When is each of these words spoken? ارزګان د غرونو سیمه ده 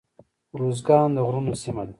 ارزګان 0.55 1.09
د 1.15 1.17
غرونو 1.25 1.53
سیمه 1.63 1.83
ده 1.87 1.89